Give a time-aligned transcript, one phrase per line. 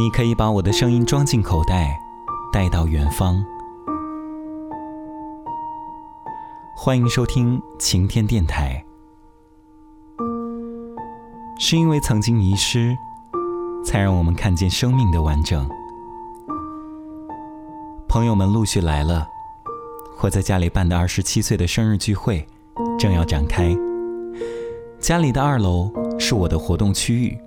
[0.00, 2.00] 你可以把我的声音装进口袋，
[2.50, 3.44] 带到远方。
[6.74, 8.82] 欢迎收听晴天电台。
[11.58, 12.96] 是因为曾经迷失，
[13.84, 15.68] 才让我们看见生命的完整。
[18.08, 19.28] 朋友们陆续来了，
[20.22, 22.48] 我在家里办的二十七岁的生日聚会
[22.98, 23.76] 正要展开。
[24.98, 27.38] 家里的二楼是我的活动区域。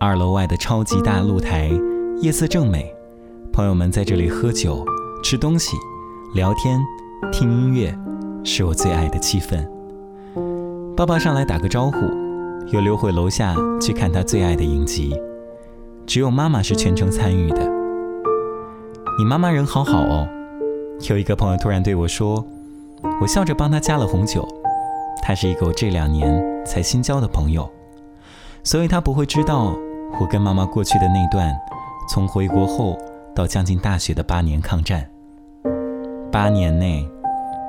[0.00, 1.68] 二楼外的超级大露台，
[2.20, 2.86] 夜色正美，
[3.52, 4.84] 朋友们在这里喝酒、
[5.24, 5.76] 吃东西、
[6.36, 6.80] 聊天、
[7.32, 7.92] 听音乐，
[8.44, 9.68] 是我最爱的气氛。
[10.96, 11.98] 爸爸上来打个招呼，
[12.72, 15.12] 又溜回楼下去看他最爱的影集。
[16.06, 17.68] 只有妈妈是全程参与的。
[19.18, 20.28] 你妈妈人好好哦。
[21.10, 22.46] 有一个朋友突然对我说，
[23.20, 24.46] 我笑着帮他加了红酒。
[25.24, 27.68] 他是一个我这两年才新交的朋友，
[28.62, 29.76] 所以他不会知道。
[30.20, 31.56] 我跟妈妈过去的那段，
[32.08, 32.98] 从回国后
[33.34, 35.08] 到将近大学的八年抗战，
[36.32, 37.08] 八年内，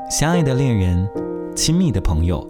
[0.09, 1.07] 相爱的恋人，
[1.55, 2.45] 亲密的朋友，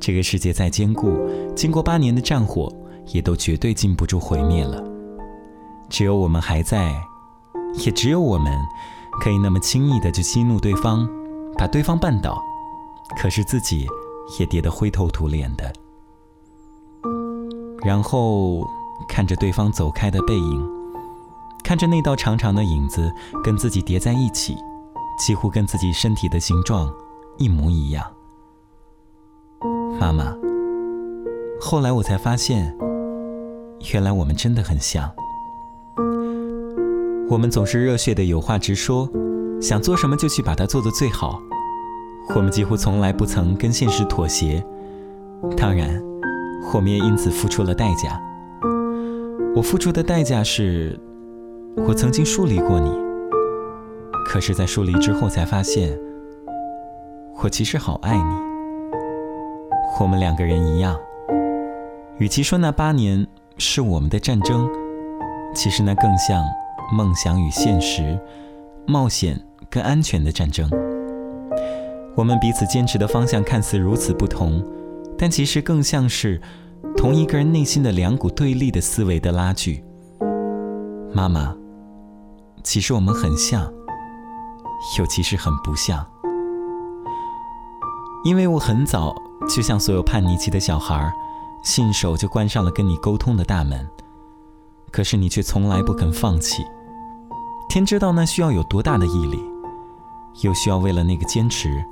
[0.00, 1.18] 这个世界再坚固，
[1.54, 2.72] 经过八年的战火，
[3.12, 4.82] 也都绝对禁不住毁灭了。
[5.90, 6.94] 只有我们还在，
[7.84, 8.52] 也只有我们，
[9.20, 11.06] 可以那么轻易的就激怒对方，
[11.58, 12.42] 把对方绊倒，
[13.20, 13.86] 可是自己
[14.40, 15.70] 也跌得灰头土脸的，
[17.84, 18.66] 然后。
[19.08, 20.68] 看着对方走开的背影，
[21.62, 24.56] 看着那道长长的影子跟自己叠在一起，
[25.18, 26.92] 几乎跟自己身体的形状
[27.38, 28.04] 一模一样。
[30.00, 30.34] 妈妈，
[31.60, 32.76] 后来我才发现，
[33.92, 35.10] 原来我们真的很像。
[37.28, 39.08] 我们总是热血的有话直说，
[39.60, 41.40] 想做什么就去把它做得最好。
[42.34, 44.64] 我们几乎从来不曾跟现实妥协，
[45.56, 46.00] 当然，
[46.72, 48.20] 我们也因此付出了代价。
[49.56, 51.00] 我付出的代价是，
[51.78, 52.90] 我曾经疏离过你。
[54.26, 55.98] 可是，在疏离之后，才发现，
[57.42, 58.46] 我其实好爱你。
[59.98, 60.94] 我们两个人一样，
[62.18, 64.68] 与其说那八年是我们的战争，
[65.54, 66.44] 其实那更像
[66.92, 68.20] 梦想与现实、
[68.84, 69.40] 冒险
[69.70, 70.68] 跟安全的战争。
[72.14, 74.62] 我们彼此坚持的方向看似如此不同，
[75.16, 76.42] 但其实更像是。
[76.96, 79.84] 同一个人内心的两股对立的思维的拉锯。
[81.12, 81.54] 妈妈，
[82.62, 83.72] 其实我们很像，
[84.98, 86.04] 又其实很不像。
[88.24, 89.14] 因为我很早
[89.48, 91.12] 就像所有叛逆期的小孩，
[91.62, 93.88] 信手就关上了跟你沟通的大门，
[94.90, 96.64] 可是你却从来不肯放弃。
[97.68, 99.38] 天知道那需要有多大的毅力，
[100.42, 101.84] 又需要为了那个坚持，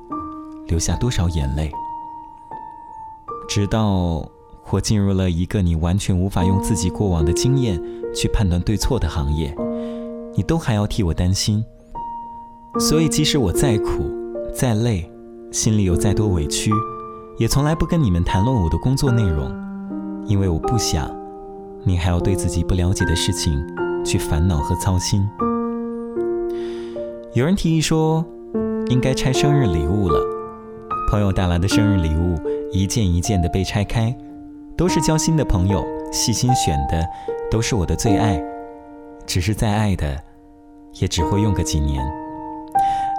[0.66, 1.72] 流下多少眼泪，
[3.48, 4.28] 直到。
[4.70, 7.80] 我进入了一个你完全无法用自己过往的经验
[8.12, 9.54] 去判断对错的行业，
[10.34, 11.64] 你都还要替我担心。
[12.80, 14.10] 所以，即使我再苦、
[14.52, 15.08] 再累，
[15.52, 16.72] 心里有再多委屈，
[17.38, 19.48] 也从来不跟你们谈论我的工作内容，
[20.26, 21.08] 因为我不想
[21.84, 23.64] 你还要对自己不了解的事情
[24.04, 25.24] 去烦恼和操心。
[27.32, 28.24] 有人提议说，
[28.88, 30.20] 应该拆生日礼物了。
[31.10, 32.36] 朋友带来的生日礼物
[32.72, 34.12] 一件一件的被拆开。
[34.76, 37.06] 都是交心的朋友，细心选的，
[37.50, 38.42] 都是我的最爱。
[39.26, 40.20] 只是再爱的，
[41.00, 42.04] 也只会用个几年，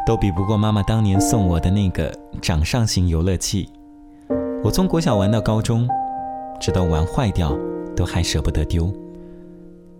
[0.05, 3.69] 都比不过妈妈当年送我的那个掌上型游乐器。
[4.63, 5.87] 我从国小玩到高中，
[6.59, 7.57] 直到玩坏掉，
[7.95, 8.93] 都还舍不得丢。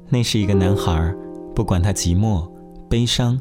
[0.10, 1.14] 那是一个男孩，
[1.56, 2.48] 不管他寂寞、
[2.90, 3.40] 悲伤、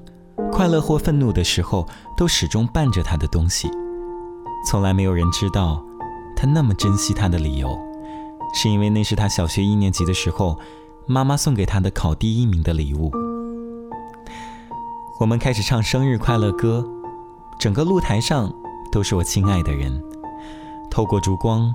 [0.51, 1.87] 快乐或愤怒的时候，
[2.17, 3.69] 都始终伴着他的东西。
[4.67, 5.85] 从来没有人知道，
[6.35, 7.79] 他那么珍惜他的理由。
[8.55, 10.57] 是因为那是他小学一年级的时候，
[11.07, 13.11] 妈妈送给他的考第一名的礼物。
[15.21, 16.87] 我们开始唱生日快乐歌，
[17.59, 18.53] 整个露台上
[18.91, 20.03] 都是我亲爱的人。
[20.91, 21.75] 透过烛光，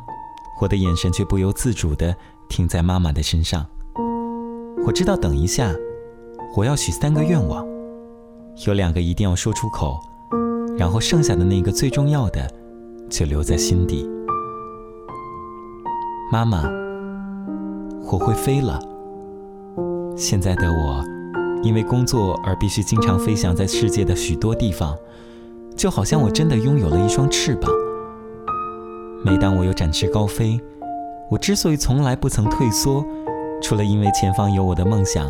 [0.61, 2.15] 我的眼神却不由自主地
[2.47, 3.65] 停在妈妈的身上。
[4.85, 5.73] 我知道，等一下
[6.55, 7.65] 我要许三个愿望，
[8.65, 9.99] 有两个一定要说出口，
[10.77, 12.49] 然后剩下的那个最重要的，
[13.09, 14.18] 就留在心底。
[16.31, 16.61] 妈妈，
[18.03, 18.79] 我会飞了。
[20.15, 21.03] 现在的我，
[21.63, 24.95] 因为工作而必须经常飞翔在世界的许多地方，
[25.75, 27.71] 就好像我真的拥有了一双翅膀。
[29.25, 30.61] 每当我有展翅高飞，
[31.31, 33.03] 我之所以从来不曾退缩，
[33.59, 35.27] 除了因为前方有我的梦想，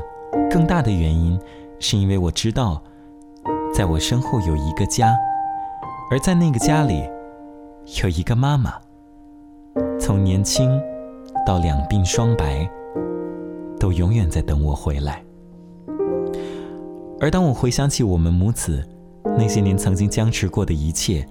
[0.51, 1.39] 更大的原因
[1.79, 2.83] 是因为我知道，
[3.73, 5.15] 在我身后有一个家，
[6.11, 7.09] 而在那个家里，
[8.03, 8.73] 有一个妈妈。
[9.99, 10.81] 从年轻
[11.49, 12.69] 到两鬓霜白，
[13.79, 15.25] 都永远在等我回来。
[17.19, 18.87] 而当我回想起我们母子
[19.35, 21.27] 那些年曾经僵持过的一切，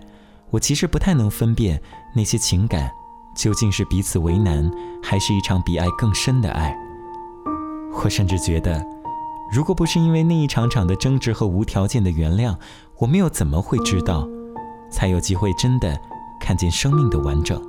[0.50, 1.80] 我其实不太能分辨
[2.16, 2.90] 那些情感
[3.36, 4.68] 究竟是彼此为难，
[5.00, 6.76] 还是一场比爱更深的爱。
[8.02, 8.84] 我甚至觉得，
[9.54, 12.56] 如果不是因为那一场场的争执和无条件的原谅，
[12.96, 14.26] 我们又怎么会知道，
[14.90, 15.96] 才有机会真的
[16.40, 17.64] 看见生命的完整？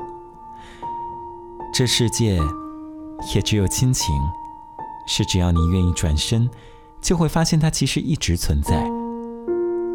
[1.79, 2.37] 这世界
[3.33, 4.13] 也只有亲情，
[5.07, 6.49] 是只要你愿意转身，
[7.01, 8.85] 就会发现它其实一直存在，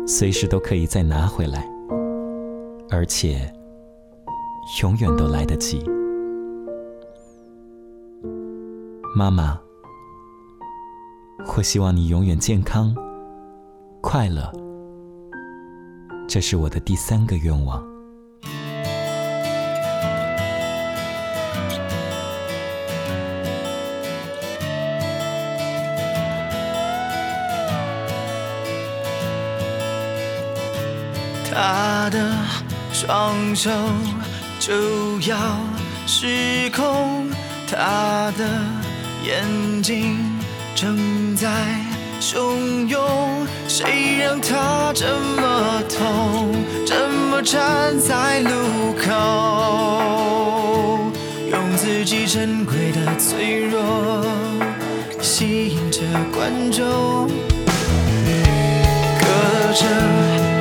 [0.06, 1.69] 随时都可以再拿回来，
[2.88, 3.52] 而且
[4.81, 5.84] 永远都来得及。
[9.14, 9.60] 妈妈，
[11.54, 12.96] 我希望你永远健康、
[14.00, 14.50] 快乐，
[16.26, 17.94] 这是我的第三个愿望。
[31.55, 32.19] 他的
[32.93, 33.71] 双手
[34.59, 35.37] 就要
[36.05, 37.31] 失控，
[37.71, 38.45] 他的
[39.25, 40.19] 眼睛
[40.75, 41.49] 正在
[42.21, 45.06] 汹涌，谁让他这
[45.37, 46.53] 么痛，
[46.85, 48.51] 这么站在路
[49.06, 49.12] 口，
[51.53, 54.25] 用自己珍贵的脆弱
[55.21, 56.01] 吸引着
[56.37, 57.29] 观众，
[59.21, 59.25] 隔
[59.73, 60.54] 着。